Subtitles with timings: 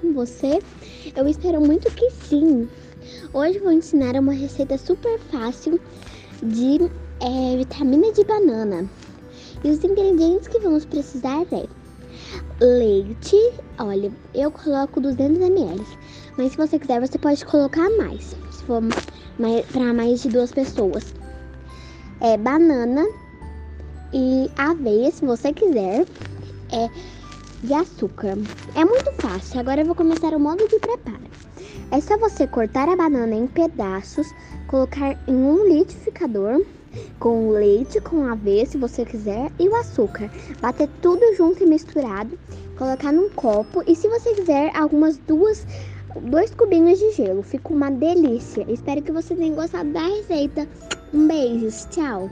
[0.00, 0.60] com você?
[1.16, 2.68] Eu espero muito que sim.
[3.32, 5.80] Hoje vou ensinar uma receita super fácil
[6.42, 6.78] de
[7.20, 8.88] é, vitamina de banana.
[9.64, 11.66] E os ingredientes que vamos precisar é
[12.64, 13.36] leite,
[13.78, 15.84] olha, eu coloco 200 ml,
[16.38, 18.82] mas se você quiser você pode colocar mais, se for
[19.72, 21.12] para mais de duas pessoas.
[22.20, 23.04] É banana
[24.12, 26.06] e aveia, se você quiser,
[26.72, 26.88] é
[27.62, 28.36] de açúcar.
[28.74, 29.60] É muito fácil.
[29.60, 31.30] Agora eu vou começar o modo de preparo.
[31.90, 34.26] É só você cortar a banana em pedaços,
[34.68, 36.64] colocar em um liquidificador
[37.18, 40.30] com leite, com aveia, se você quiser, e o açúcar.
[40.60, 42.38] Bater tudo junto e misturado,
[42.76, 45.66] colocar num copo e se você quiser algumas duas
[46.22, 47.42] dois cubinhos de gelo.
[47.42, 48.64] Fica uma delícia.
[48.68, 50.66] Espero que você tenha gostado da receita.
[51.12, 52.30] Um beijo, tchau.